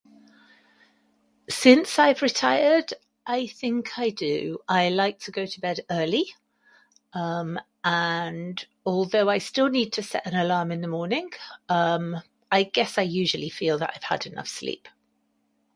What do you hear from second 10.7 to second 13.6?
in the morning, um, I guess I usually